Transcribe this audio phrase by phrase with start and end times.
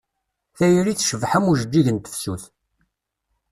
[0.57, 2.43] Tayri tecbeḥ am ujeǧǧig n tefsut.